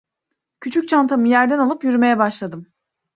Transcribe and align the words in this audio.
Küçük 0.61 0.89
çantamı 0.89 1.27
yerden 1.29 1.59
alıp 1.59 1.83
yürümeye 1.83 2.19
başladım. 2.19 2.67